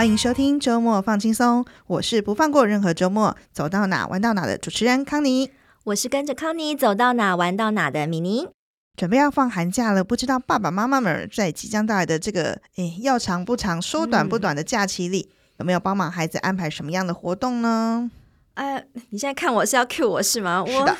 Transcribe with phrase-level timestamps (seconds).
[0.00, 5.50] 欢迎收听周末放轻松，我是不放过任何周末，走到哪玩到哪的主持人康妮，
[5.84, 8.48] 我是跟着康妮走到哪玩到哪的米妮。
[8.96, 18.10] 准备要放寒假了，不知道爸爸妈妈们在即将到来的这个诶要长不长、说短不短的假期里，嗯、有没有帮忙孩子安排什么样的活动呢？
[18.54, 20.64] 哎，你现在看我是要 cue 我是吗？
[20.66, 20.96] 我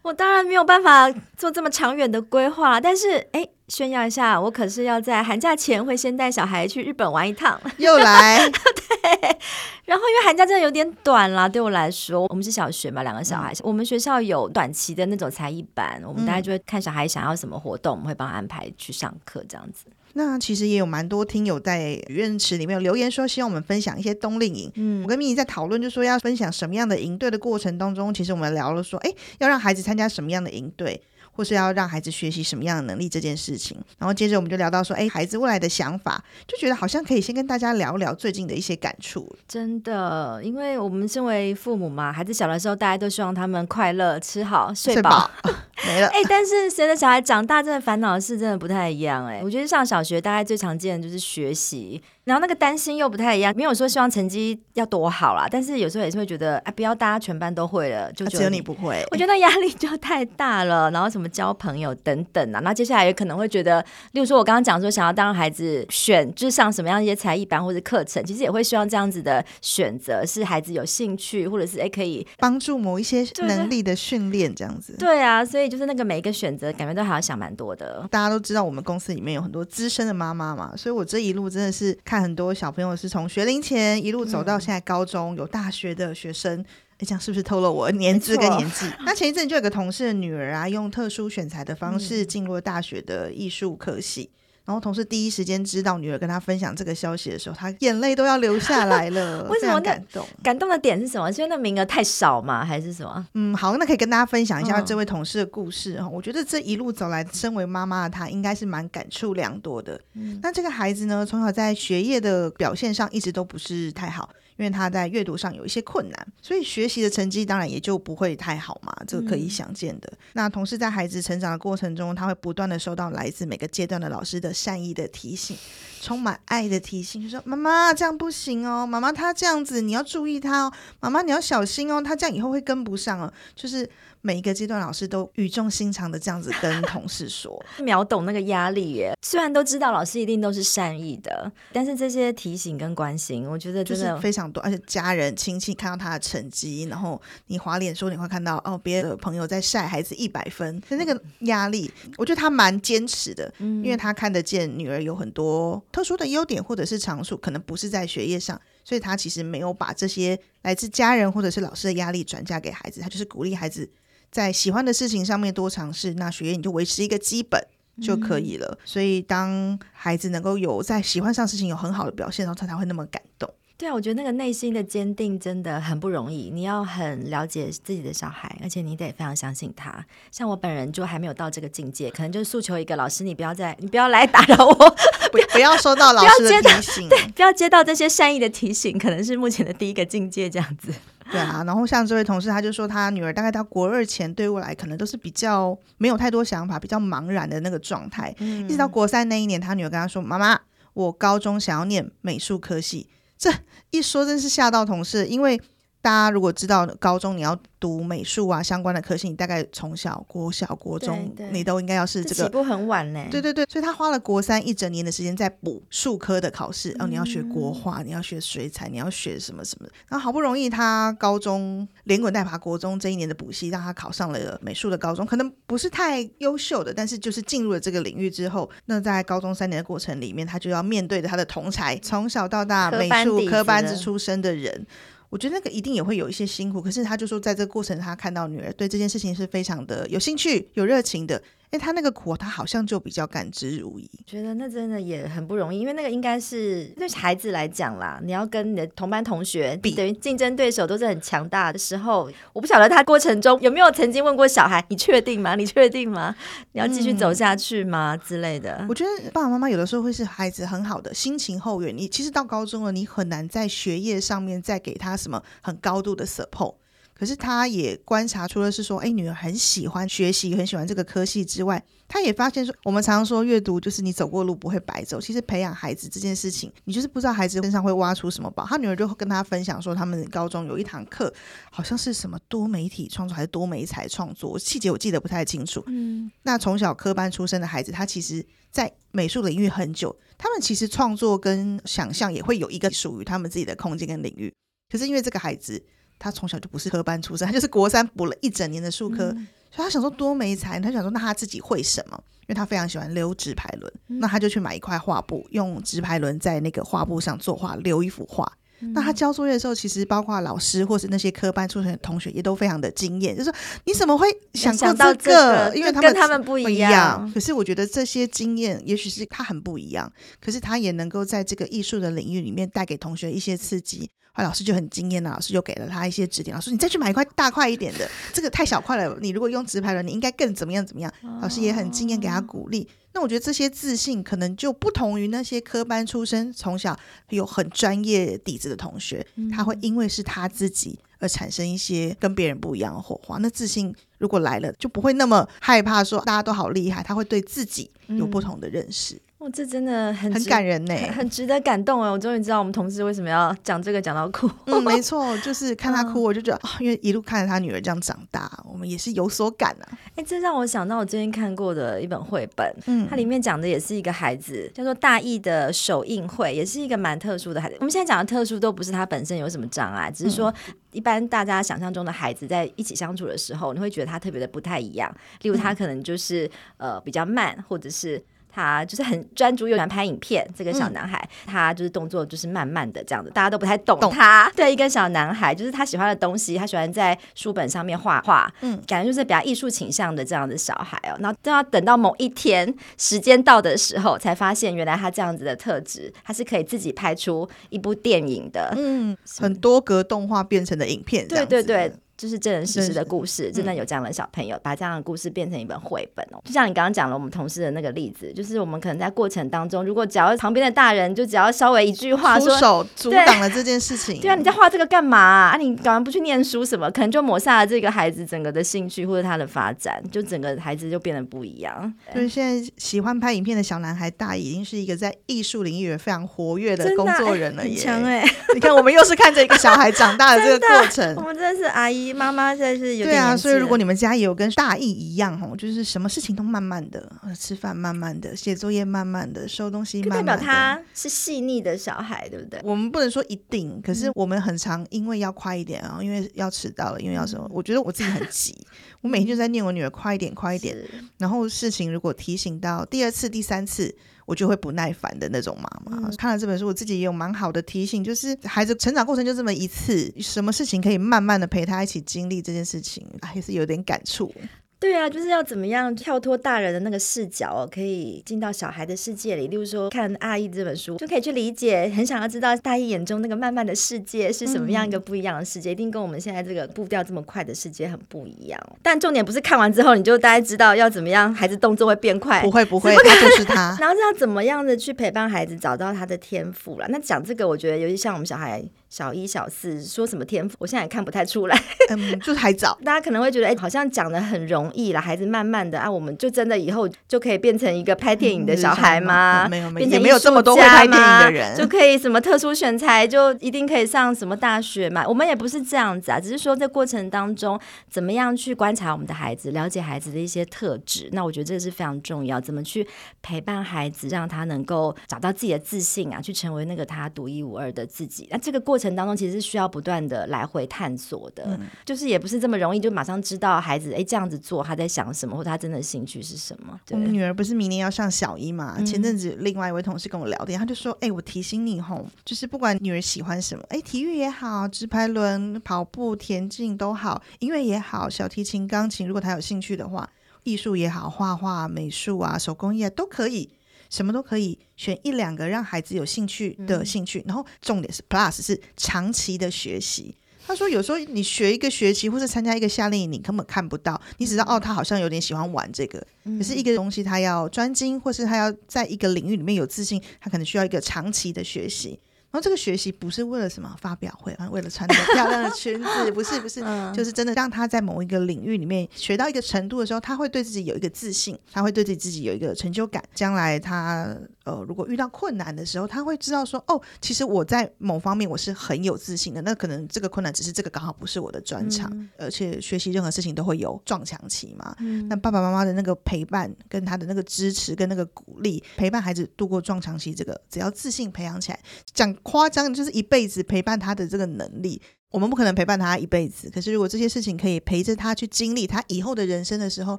[0.00, 3.46] 我当然没有办法做这么长远的规划，但是哎。
[3.70, 7.58] 炫耀一下，我可是要在寒假前会先带小孩去日本玩一趟。
[7.78, 9.38] 又来， 对。
[9.84, 19.86] 然后因为寒假真的有点短啦，对我来说，我们是小学嘛，两个小孩，嗯、我们学校有短期的那种才艺班，我们大家就会看小孩想要什么活动，我们会帮他安排去上课这样子。
[20.14, 24.70] 那其实也有蛮多听友在许愿池里面有留言说，希望我们分享一些冬令营。
[24.74, 31.00] 嗯，我跟米妮在讨论，就说要分享什么样的营队的过程当中，其实我们聊了说，哎，要让孩子参加什么样的营队。
[31.32, 39.34] 或是要让孩子学习什么样的能力这件事情，然后接着我们就聊到说，哎，孩子未来的想法，就觉得好像可以先跟大家聊聊最近的一些感触。
[39.48, 45.30] 真的，因为我们身为父母嘛，孩子小的时候，大家都希望他们快乐、吃好、睡饱，
[45.86, 46.08] 没了。
[46.12, 49.26] 哎，但是随着小孩长大，真的烦恼的事真的不太一样。
[49.26, 52.02] 哎，我觉得上小学大概最常见的就是学习。
[52.24, 60.90] 然后那个担心又不太一样，没有说希望成绩要多好啦，但是有时候也是会觉得，哎，不要大家全班都会了，就只有你不会，我觉得压力就太大了。
[60.90, 74.94] 然后什么交朋友等等啊，那接下来也可能会觉得，例如说我刚刚讲说想要当孩子选，就是上什么样一些才艺班或者课程，其实也会希望这样子的选择是孩子有兴趣，或者是哎可以帮助某一些能力的训练这样子。
[74.98, 78.06] 对啊，所以就是那个每一个选择，感觉都还要想蛮多的。
[78.10, 82.96] 大家都知道我们公司里面有很多资深的妈妈嘛，所以我这一路真的是看很多小朋友。
[82.96, 86.64] 是从学龄前一路走到现在高中，嗯、有大学的学生，
[86.98, 88.90] 你讲是不是透露我年资跟年纪？
[89.06, 94.28] 那前一阵就有个同事的女儿啊，用特殊选材的方式进入了大学的艺术科系。
[94.64, 99.44] 然后同事第一时间知道女儿跟他分享这个消息的时候，他眼泪都要流下来了。
[99.50, 100.26] 为什么感动？
[100.42, 101.32] 感动的点是什么？
[101.32, 102.64] 是因为那名额太少吗？
[102.64, 103.26] 还是什么？
[103.34, 105.96] 嗯，好，那可以跟大家分享一下这位同事的故事。
[105.98, 110.00] 嗯、我觉得这一路走来，身为妈妈的她应该是蛮感触良多的。
[110.14, 114.30] 嗯、那这个孩子呢，从小在学业的表现上一直都不是太好。
[114.60, 120.08] 因为他在阅读上有一些困难，所以学习的成绩当然也就不会太好嘛，这个可以想见的。
[120.12, 125.56] 嗯、那同时在孩子成长的过程中，他会不断的收到来自每个阶段的老师的善意的提醒，
[126.02, 133.88] 充满爱的提醒，就说：“妈妈这样不行哦，妈妈他这样子你要注意他哦，妈妈你要小心哦，他这样以后会跟不上哦。”就是。
[134.22, 139.12] 每一个阶段，老师都语重心长的这样子跟 同事说，秒懂那个压力耶。
[139.22, 144.62] 虽然都知道老师一定都是善意的，但是这些提醒跟关心，我觉得就是非常多。
[144.62, 163.88] 而且家人亲戚看到他的成绩，然后你滑脸说你会看到哦，别的朋友在晒孩子一百分，那个压力，我觉得他蛮坚持的，因为他看得见女儿有很多特殊的优点或者是长处，可能不是在学业上，所以他其实没有把这些来自家人或者是老师的压力转嫁给孩子，他就是鼓励孩子。
[164.30, 167.60] 在喜欢的事情上面多尝试，那学业你就维持一个基本
[168.00, 168.68] 就可以了。
[168.68, 173.52] 嗯、所以当孩子能够有在喜欢上事情有很好的表现，然后他才会那么感动。
[173.76, 176.50] 对啊，我觉得那个内心的坚定真的很不容易。
[176.52, 180.04] 你要很了解自己的小孩，而且你得非常相信他。
[180.30, 190.92] 像我本人就还没有到这个境界，可能就是诉求一个老师，你不要再， 你不要来打扰我，不不要收到老师的提醒， 对，不要接到这些善意的提醒，可能是目前的第一个境界这样子。
[191.30, 198.34] 对啊，然后像这位同事，他就说他女儿大概到国二前对未来可能都是比较没有太多想法，比较茫然的那个状态。
[198.38, 200.58] 嗯、一直到国三那一年，他女儿跟他说：“妈妈，
[200.94, 203.08] 我高中想要念美术科系。”
[203.38, 203.50] 这
[203.90, 205.60] 一说真是吓到同事，因为
[206.02, 207.58] 大家如果知道高中你要。
[207.80, 212.44] 读美术啊相关的科系，你大概从小国小国中，你都应该要是这个。
[212.44, 213.26] 起步很晚呢。
[213.30, 216.94] 对对对，所以他花了国三一整年的时间在补数科的考试。
[216.98, 219.88] 哦，你要学国画，你要学水彩，你要学什么什么。
[220.10, 234.86] 然后好不容易他高中连滚带爬，国中这一年的补习让他考上了美术的高中，可能不是太优秀的，但是就是进入了这个领域之后，那在高中三年的过程里面，他就要面对着他的同才，从小到大美术科班子出身的人。
[235.30, 241.42] 我觉得那个一定也会有一些辛苦，可是他就说，在这个过程，他看到女儿对这件事情是非常的有兴趣、有热情的。
[241.70, 244.04] 哎，他那个苦，他好像就比较甘之如飴。
[244.26, 255.54] 觉得那真的也很不容易，因为那个应该是对孩子来讲啦，你要跟你的同班同学比，等于竞争对手都是很强大的时候，我不晓得他过程中有没有曾经问过小孩：“你确定吗？
[255.54, 256.34] 你确定吗？
[256.72, 258.84] 你要继续走下去吗？”嗯、之类的。
[258.88, 261.96] 我觉得爸爸妈妈有的时候会是孩子很好的心情后援。
[261.96, 266.74] 你其实到高中了，你很难在学业上面再给他什么很高度的 support。
[267.20, 275.20] 可是他也观察出了是说，哎，女儿很喜欢学习，很喜欢这个科系之外，他也发现说，我们常常说阅读就是你走过路不会白走。
[275.20, 278.64] 其实培养孩子这件事情，你就是不知道孩子身上会挖出什么宝。
[278.66, 281.30] 他女儿就跟他分享说，他们高中有一堂课，
[281.70, 285.84] 好像是什么多媒体创作还是多媒材创作，细节我记得不太清楚。
[285.88, 294.50] 嗯，那从小科班出身的孩子，他其实在美术领域很久，他们其实创作跟想象也会有一个属于他们自己的空间跟领域。
[294.90, 295.84] 可是因为这个孩子。
[296.20, 302.22] 他从小就不是科班出身，他就是国三补了一整年的数科，嗯、所以他想说多没才，他想说那他自己会什么？
[302.42, 308.52] 因为他非常喜欢溜直排轮，嗯、那他就去买一块画布，用直排轮在那个画布上作画，溜一幅画。
[308.80, 315.72] 嗯、那他交作业的时候，其实包括老师或是那些科班出身的同学也都非常的惊艳，就是说你怎么会想到这个？
[315.74, 317.30] 因为他们跟他们不一样。
[317.34, 320.10] 可是我觉得这些经验，也许是他很不一样，
[320.40, 324.10] 可是他也能够在这个艺术的领域里面带给同学一些刺激。
[324.32, 326.54] 后来老师就很惊艳了，老师就给了他一些指点。
[326.54, 329.18] 老师，你再去买一块大块一点的，这个太小块了。
[329.20, 331.12] 你如果用直排轮，你应该更怎么样怎么样？
[331.42, 332.88] 老师也很惊艳，给他鼓励。
[333.12, 336.96] 那我觉得这些自信可能就不同于那些科班出身、从小
[337.30, 343.38] 有很专业底子的同学，他会因为是他自己而产生一些跟别人不一样的火花。
[343.38, 349.20] 那自信如果来了，就不会那么害怕说大家都好厉害，他会对自己有不同的认识。
[349.40, 352.12] 哇，这真的很很感人呢，很值得感动哦！
[352.12, 354.46] 我终于知道我们同事为什么要讲这个讲到哭。
[354.66, 359.98] 嗯， 没错，就是看他哭，我就觉得啊、嗯哦，因为一路看着他女儿这样长大，我们也是有所感啊。
[360.14, 367.76] 哎，这让我想到我最近看过的一本绘本，嗯，它里面讲的也是一个孩子，叫做大义的首映会，也是一个蛮特殊的孩子。
[367.80, 370.52] 我们现在讲的特殊都不是他本身有什么障碍，只是说
[370.92, 375.10] 一般大家想象中的孩子在一起相处的时候，你会觉得他特别的不太一样。
[375.40, 376.44] 例如，他可能就是、
[376.76, 378.22] 嗯、呃比较慢，或者是。
[378.52, 380.46] 他就是很专注，又喜欢拍影片。
[380.56, 384.44] 这个小男孩，嗯、他就是动作就是慢慢的这样子，大家都不太懂他。
[384.44, 391.16] 懂 对，一个小男孩，就是他喜欢的东西，他喜欢在书本上面画画，嗯，感觉就是比较艺术倾向的这样的小孩哦。
[391.20, 401.92] 然后都要等到某一天时间到的时候，才发现原来他这样子的特质，他是可以自己拍出一部电影的，嗯，很多格动画变成的影片，对对对。
[402.20, 406.42] 就是真人实事的故事，真的有这样的小朋友，把这样的故事变成一本绘本哦。
[406.44, 415.56] 就像你刚刚讲了我们同事的那个例子，就是我们可能在过程当中，如果只要旁边的大人就只要稍微一句话说，出手阻挡了这件事情，对啊，你在画这个干嘛啊？
[415.56, 416.90] 你干嘛不去念书什么？
[416.90, 421.90] 可能就抹杀了这个孩子整个的兴趣或者他的发展，就整个孩子就变得不一样。
[422.14, 428.22] 就是现在喜欢拍影片的小男孩大已经是一个在艺术领域非常活跃的工作人了耶，强哎！
[428.54, 433.06] 你看，我们又是看着一个小孩长大的 这个过程，我们真的是阿姨妈妈现在是有。
[433.06, 442.60] 对啊，所以如果你们家也有跟大义一样哦，就是什么事情都慢慢的，吃饭慢慢的，写作业慢慢的，收东西慢慢的，代表他是细腻的小孩，对不对？
[442.64, 447.46] 我们不能说一定，可是我们很常因为要快一点啊，因为要迟到了，因为要什么？
[447.50, 448.54] 我觉得我自己很急，
[449.02, 450.76] 我每天就在念我女儿快一点，快一点。
[451.18, 453.94] 然后事情如果提醒到第二次、第三次。
[454.30, 456.08] 我就会不耐烦的那种妈妈。
[456.08, 464.32] 嗯、看了这本书，我自己也有蛮好的提醒，就是孩子成长过程就这么一次，什么事情可以慢慢的陪他一起经历这件事情，还是有点感触。
[464.80, 469.46] 对啊，就是要怎么样跳脱大人的那个视角哦，可以进到小孩的世界里。
[469.46, 478.58] 例如说，看《阿姨》这本书，就可以去理解，很想要知道大姨眼中那个慢慢的世界是什么样一个不一样的世界，嗯、一定跟我们现在这个步调这么快的世界很不一样。
[478.82, 483.76] 但重点不是看完之后你就大概知道要怎么样，孩子动作会变快，不会不会，他就是他。
[483.78, 486.86] 然后是要怎么样的去陪伴孩子找到他的天赋了。
[486.88, 488.64] 那讲这个，我觉得尤其像我们小孩。
[488.90, 491.56] 小一、小四说什么天赋，我现在也看不太出来。
[491.90, 492.76] 嗯，就是还早。
[492.84, 499.46] 大家可能会觉得，哎、欸，好像讲的很容易了，孩子慢慢的啊，我们就真的以后就可以变成一个拍电影的小孩吗？
[499.46, 505.06] 嗯、没有，没有，变成没有这么多会拍电影的人，就可以什么特殊选材，就一定可以上什么大学嘛？
[505.06, 511.08] 我们也不是这样子啊，只是说在过程当中，怎么样去观察我们的孩子，了解孩子的一些特质。
[511.12, 512.84] 那我觉得这个是非常重要，怎么去
[513.22, 518.26] 陪伴孩子，让他能够找到自己的自信啊，去成为那个他独一无二的自己。
[518.30, 519.70] 那这个过程当中，其实是需要。
[519.70, 526.76] 不断的来回探索的，嗯、就是也不是这么容易，就马上知道孩子哎这样子做他在想什么，或他真的兴趣是什么。
[526.90, 528.74] 我们女儿不是明年要上小一嘛？
[528.78, 540.10] 嗯、前阵子另外一位同事跟我聊天，他就说：“哎，我提醒你吼，就是不管女儿喜欢什么，哎，体育也好，直排轮、跑步、田径都好，音乐也好，小提琴、钢琴，如果她有兴趣的话，
[540.42, 543.50] 艺术也好，画画、美术啊，手工艺啊，都可以。”
[543.90, 550.16] 什么都可以选一两个让孩子有兴趣的兴趣，嗯、然后重点是 plus 是长期的学习。
[550.46, 556.04] 他说有时候你学一个学期或者参加一个夏令营，你根本看不到，你只知道哦，他好像有点喜欢玩这个。
[556.24, 561.98] 嗯、可是一个东西，他要专精，或是他要在一个领域里面有自信，他可能需要一个长期的学习。
[562.32, 573.02] 然后这个学习不是为了什么发表会啊，为了穿着漂亮的裙子，不是不是， 嗯、就是真的让他在某一个领域里面学到一个程度的时候，他会对自己有一个自信，他会对自己自己有一个成就感。
[573.14, 574.16] 将来他
[574.50, 579.40] 呃，如果遇到困难的时候，他会知道说，哦，其实我在某方面我是很有自信的。
[579.42, 584.74] 那可能这个困难只是这个刚好不是我的专长，嗯、而且学习任何事情都会有撞墙期嘛。
[584.80, 591.60] 嗯、那爸爸妈妈的那个陪伴，跟他的那个支持，跟那个鼓励，陪伴孩子度过撞墙期，这个只要自信培养起来，
[591.92, 592.10] 讲。
[592.22, 594.80] 夸张就是一辈子陪伴他的这个能力。
[595.10, 599.98] 我们不可能陪伴他一辈子，可是如果这些事情可以陪着他去经历他以后的人生的时候，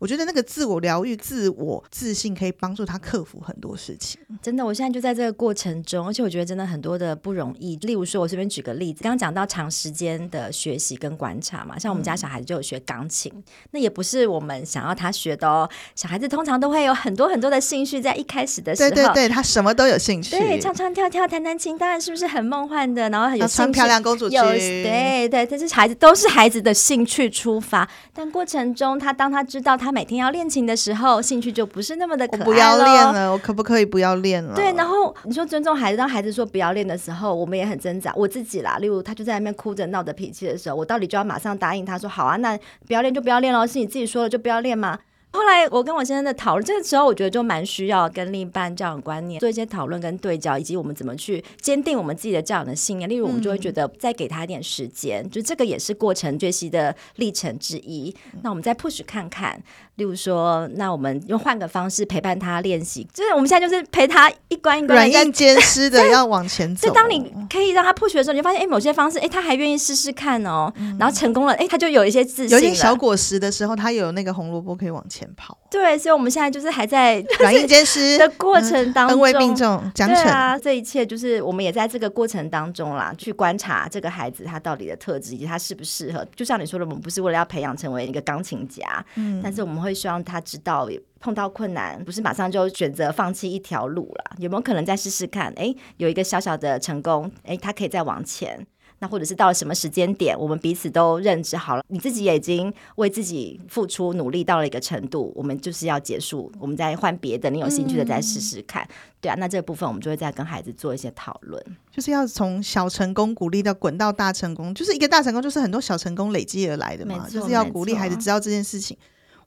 [0.00, 4.20] 我觉得那个自我疗愈、自我自信可以帮助他克服很多事情。
[4.42, 7.76] 真的，我现在就在这个过程中，而且我觉得真的很多的不容易。
[7.76, 15.70] 例如说，我这边举个例子，刚刚讲到长时间的学习跟观察嘛，像我们家小孩子就有学钢琴，嗯、那也不是我们想要他学的哦。
[15.94, 23.08] 小孩子通常都会有很多很多的兴趣，在一开始的时候，对对对，他什么都有兴趣，对，唱唱跳跳、弹弹琴，当然是不是很梦幻的？
[23.10, 24.71] 然后很有穿漂亮公主裙。
[24.82, 32.44] 对对，这是孩子都是孩子的兴趣出发，但过程中他当他知道他每天要练琴的时候，兴趣就不是那么的可爱了。
[32.44, 34.54] 我不要练了，我可不可以不要练了？
[34.54, 38.12] 对，然后你说尊重孩子，当孩子说不要练的时候，我们也很挣扎。
[38.16, 44.98] 我自己啦，例如他就在那边哭着闹着脾气的时候，我到底就要马上答应他说好啊，那不要练就不要练喽，是你自己说了就不要练吗？
[45.32, 53.08] 后来我跟我先生的讨论，这个时候我觉得就蛮需要跟另一半教养观念做一些讨论跟对焦，以及我们怎么去坚定我们自己的这样的信念。
[53.08, 58.14] 例如，我们就会觉得再给他一点时间，嗯、就这个也是过程学习的历程之一。
[58.42, 59.58] 那我们再 push 看看，
[59.96, 66.88] 例如说，那我们用换个方式陪伴他练习，就是我们现在就是陪他一关一关软硬兼施的要往前走。
[66.88, 75.21] 就当你可以让他 push 的时候，你就发现哎，某些方式哎，他还愿意试试看哦，嗯、然后成功了哎，他就有一些自信，有点小果实的时候，他有那个红萝卜可以往前。
[75.36, 86.26] 跑对，所以我们现在就是还在 软硬兼施的过程当中，恩威并重，奖惩啊，这一切就是我们也在这个过程当中啦，去观察这个孩子他到底的特质以及他适不适合。
[86.36, 90.88] 就像你说的，我们不是为了要培养成为一个钢琴家，嗯，但是我们会希望他知道，
[91.20, 95.52] 碰到困难不是马上就选择放弃一条路了，有没有可能再试试看？
[95.56, 98.66] 哎，有一个小小的成功，哎，他可以再往前。
[99.02, 118.96] 那或者是到了什么时间点，我们彼此都认知好了，你自己也已经为自己付出努力到了一个程度，我们就是要结束，我们再换别的，你有兴趣的再试试看，嗯、对啊，那这个部分我们就会再跟孩子做一些讨论，就是要从小成功鼓励到滚到大成功，就是一个大成功，就是很多小成功累积而来的嘛，就是要鼓励孩子知道这件事情。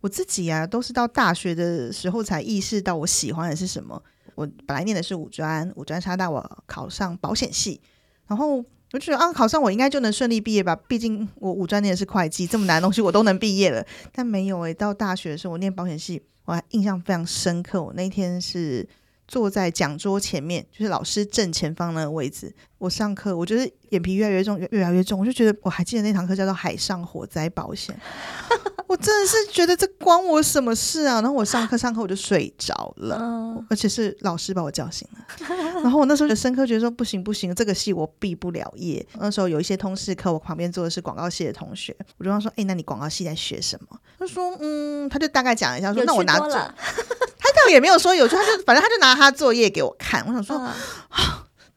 [0.01, 4.03] 我自己啊，都是到大学的时候才意识到我喜欢的是什么。
[4.35, 7.79] 我本来念的是五专，五专插大，我考上保险系，
[8.27, 8.61] 然后。
[8.95, 10.73] 我觉得啊，考上我应该就能顺利毕业吧。
[10.87, 13.85] 毕竟我五专念的是会计，这么难的东西我都能毕业了。
[14.13, 17.83] 但没有诶、到大学的时候我念保险系，我还印象非常深刻。
[17.83, 18.87] 我那天是
[19.27, 22.55] 坐在讲桌前面，就是老师正前方那个位置。
[22.77, 25.19] 我上课，我觉得眼皮越来越重，越来越重。
[25.19, 27.97] 我就觉得我还记得那堂课叫做海上火灾保险。
[28.87, 31.15] 我真的是觉得这关我什么事啊？
[31.15, 35.25] 然后我上课上课我就睡着了，嗯、而且是老师把我叫醒了。
[35.81, 39.03] 然后我那时候就深刻觉得说不行不行，这个戏我毕不了业。
[39.19, 46.49] 那时候有一些通识课，我旁边坐的是广告系的同学，我就问他说：“哎，那你广告系在学什么？”他说：“嗯，他就大概讲一下说，说那我拿走。
[47.39, 50.23] ”他倒也没有说有趣，他就反正他就拿他作业给我看。
[50.27, 50.57] 我想说。
[50.57, 50.71] 嗯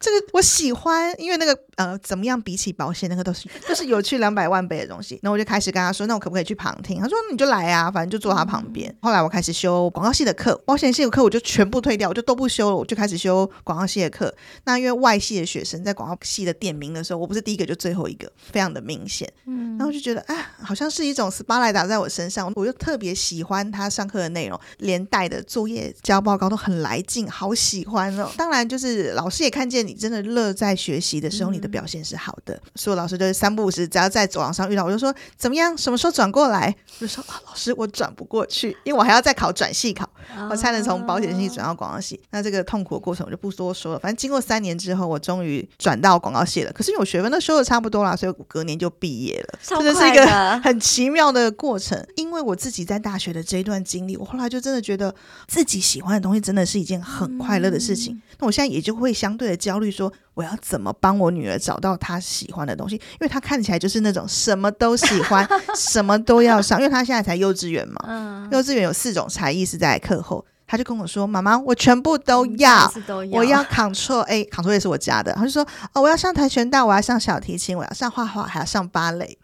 [0.00, 5.18] 这个我喜欢，因为那个呃，怎么样比起保险，那个都是 都是有趣两百万倍的东西。
[5.22, 7.00] 然后我就开始跟他说，那我可不可以去旁听？
[7.00, 8.94] 他说你就来啊，反正就坐他旁边。
[9.00, 14.32] 后来我开始修广告系的课，保险系的课我就全部退掉，我就都不修了，我就开始修广告系的课。
[14.64, 19.28] 那因为外系的学生在广告系的点名的时候，我不是第一个就最后一个，非常的明显。
[19.46, 28.30] 嗯，然后就觉得哎，好像是一种 spotlight 打在我身上，我就特别喜欢他上课的内容，连带的作业交报告都很来劲，好喜欢哦。
[28.36, 30.68] 当然就是老师也看见你真的乐在。
[30.78, 32.54] 学习的时候，你的表现是好的。
[32.54, 35.76] 嗯、所有老师就是三不五时，只要在走廊上遇到，我就说怎么样？
[35.76, 36.72] 什么时候转过来？
[37.00, 40.08] 我就说啊，老师，我转不过去，因为我还要再考转系考，
[40.50, 42.14] 我才能从保险系转到广告系。
[42.14, 43.98] 哦、那这个痛苦的过程我就不多说了。
[43.98, 46.72] 反正经过三年之后，我终于转到广告系了。
[46.72, 49.58] 可是因为我学分都修的差不多了，所以我隔年就毕业了。
[49.60, 50.24] 这个是一个
[50.62, 51.98] 很奇妙的过程。
[52.14, 55.12] 因为我自己在大学的这一段经历，我后来就真的觉得
[55.48, 58.14] 自己喜欢的东西真的是一件很快乐的事情。
[58.14, 60.12] 嗯、那我现在也就会相对的焦虑说。
[60.34, 62.94] 我要怎么帮我女儿找到她喜欢的东西？
[62.94, 65.44] 因为她看起来就是那种什么都喜欢，
[65.74, 66.78] 什么都要上。
[66.78, 70.46] 因为她现在才幼稚园嘛，嗯、幼稚园有四种才艺是在课后。
[70.64, 79.36] 她就跟我说：“妈妈，我全部都要，嗯、都要我要 Ctrl A，Ctrl A 是我家的。”她就说：“哦，我要上跆拳道，我要上小提琴，我要上画画，还要上芭蕾。”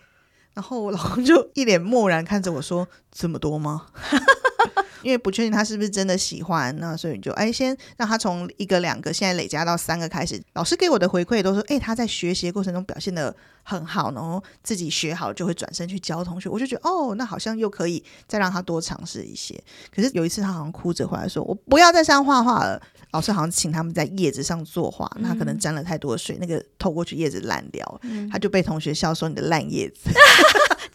[0.55, 3.87] 然后我老公就一脸漠然看着我说：“这么多吗？”
[5.05, 10.43] 因为不确定他是不是真的喜欢，那所以你就哎，先让他从一个、两个，现在累加到三个开始。
[10.55, 16.49] 老师给我的回馈都说，哎，他在学习过程中表现的很好，然后自己学好就会转身去教同学。
[16.49, 19.63] 我就觉得，哦，那好像又可以再让他多尝试一些。
[19.95, 22.81] 可是有一次，他好像哭着回来说：“我不要再上画画了。”
[23.13, 30.11] 老师好像请他们在叶子上作画，那他可能沾了太多水，那个透过去叶子烂掉，嗯、他就被同学笑说：“你的烂叶子。”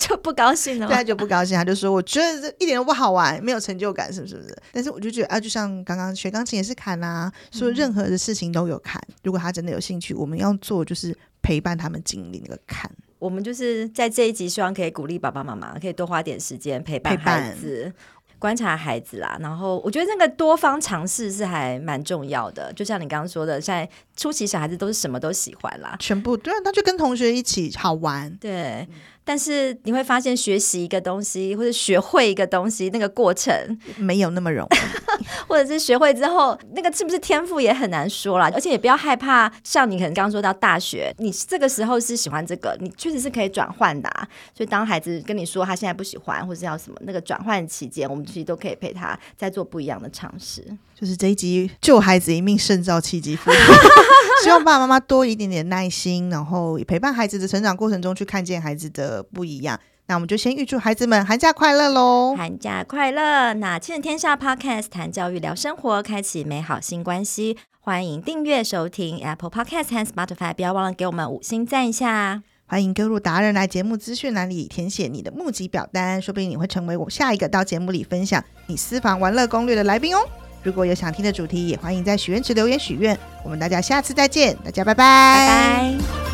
[0.10, 9.02] 就不高兴了，对，他就不高兴，他就说：“我觉得这一点都不好玩，没有成就感，是不是不是？”但是我就觉得啊，就像刚刚学钢琴也是坎啊，说任何的事情都有坎。
[9.24, 12.90] 如果他真的有兴趣，我们要做就是陪伴他们经历那个坎。
[13.20, 17.94] 我们就是在这一集，希望可以鼓励爸爸妈妈，可以多花点时间陪伴孩子。
[18.40, 22.72] 观察孩子啦，然后我觉得那个多方尝试是还蛮重要的。
[22.72, 28.88] 就像你刚刚说的，现在初期小孩子都是什么都喜欢啦，全部对啊，他就跟同学一起好玩，对。
[29.30, 33.54] 但是你会发现，学习一个东西或者学会一个东西，那个过程
[33.96, 38.50] 没有那么容易， 或者是学会之后，那个是不是天赋也很难说啦。
[38.56, 44.28] 而且也不要害怕，像你可能刚刚说到大学，你这个时候是喜欢这个，你确实是可以转换的啊。
[44.58, 50.66] 所以当孩子跟你说他现在不喜欢，或者要什么，那个转换期间，我们其实都可以陪他再做不一样的尝试。
[51.00, 53.58] 就是这一集救孩子一命胜造七级浮屠，
[54.44, 59.80] 希望爸爸妈妈多一点点耐心，然后陪伴孩子的成长过程中去看见孩子的不一样。
[60.08, 62.36] 那我们就先预祝孩子们寒假快乐喽！
[62.36, 63.54] 寒假快乐！
[63.54, 67.56] 那亲子天下 Podcast 谈教育聊生活，开启美好新关系。
[67.80, 72.44] 欢迎订阅收听 Apple Podcast 和 Spotify，不要忘了给我们五星赞一下。
[72.66, 80.20] 欢迎各路达人来节目资讯栏里填写你的募集表单，说不定你会成为我下一个到节目里分享你私房玩乐攻略的来宾哦。
[80.64, 83.18] 如果有想听的主题，也欢迎在许愿池留言许愿。
[83.44, 85.04] 我们大家下次再见，大家拜拜。
[85.06, 86.29] 拜拜。